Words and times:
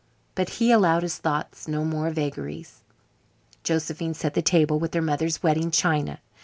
But 0.33 0.49
he 0.57 0.71
allowed 0.71 1.03
his 1.03 1.19
thoughts 1.19 1.67
no 1.67 1.85
more 1.85 2.09
vagaries. 2.09 2.81
Josephine 3.63 4.15
set 4.15 4.33
the 4.33 4.41
table 4.41 4.79
with 4.79 4.95
her 4.95 4.99
mother's 5.03 5.43
wedding 5.43 5.69
china. 5.69 6.19